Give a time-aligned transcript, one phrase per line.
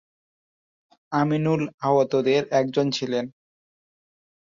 [1.11, 3.25] আমিনুল আহতদের একজন ছিলেন।